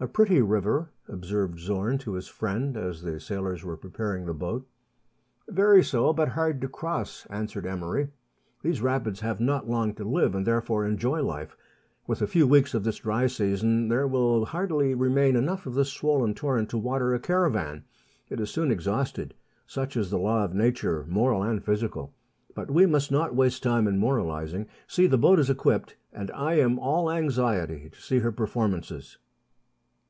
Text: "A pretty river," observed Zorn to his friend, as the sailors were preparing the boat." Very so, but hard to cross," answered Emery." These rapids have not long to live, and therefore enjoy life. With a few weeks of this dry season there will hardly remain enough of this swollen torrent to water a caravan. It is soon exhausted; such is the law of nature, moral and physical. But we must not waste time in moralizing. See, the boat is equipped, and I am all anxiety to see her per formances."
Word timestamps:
"A 0.00 0.06
pretty 0.06 0.42
river," 0.42 0.90
observed 1.08 1.58
Zorn 1.60 1.96
to 1.98 2.12
his 2.12 2.28
friend, 2.28 2.76
as 2.76 3.00
the 3.00 3.18
sailors 3.18 3.64
were 3.64 3.76
preparing 3.78 4.26
the 4.26 4.34
boat." 4.34 4.68
Very 5.48 5.82
so, 5.82 6.12
but 6.12 6.28
hard 6.30 6.60
to 6.60 6.68
cross," 6.68 7.26
answered 7.30 7.64
Emery." 7.64 8.08
These 8.62 8.82
rapids 8.82 9.20
have 9.20 9.40
not 9.40 9.66
long 9.66 9.94
to 9.94 10.04
live, 10.04 10.34
and 10.34 10.46
therefore 10.46 10.84
enjoy 10.84 11.22
life. 11.22 11.56
With 12.06 12.20
a 12.20 12.26
few 12.26 12.46
weeks 12.46 12.74
of 12.74 12.84
this 12.84 12.98
dry 12.98 13.26
season 13.28 13.88
there 13.88 14.06
will 14.06 14.44
hardly 14.44 14.94
remain 14.94 15.36
enough 15.36 15.64
of 15.64 15.72
this 15.72 15.90
swollen 15.90 16.34
torrent 16.34 16.68
to 16.70 16.76
water 16.76 17.14
a 17.14 17.18
caravan. 17.18 17.84
It 18.28 18.40
is 18.40 18.50
soon 18.50 18.70
exhausted; 18.70 19.32
such 19.66 19.96
is 19.96 20.10
the 20.10 20.18
law 20.18 20.44
of 20.44 20.52
nature, 20.52 21.06
moral 21.08 21.42
and 21.42 21.64
physical. 21.64 22.12
But 22.54 22.70
we 22.70 22.84
must 22.84 23.10
not 23.10 23.34
waste 23.34 23.62
time 23.62 23.88
in 23.88 23.96
moralizing. 23.96 24.66
See, 24.86 25.06
the 25.06 25.16
boat 25.16 25.38
is 25.38 25.48
equipped, 25.48 25.96
and 26.12 26.30
I 26.32 26.54
am 26.58 26.78
all 26.78 27.10
anxiety 27.10 27.88
to 27.88 27.98
see 28.02 28.18
her 28.18 28.32
per 28.32 28.46
formances." 28.48 29.16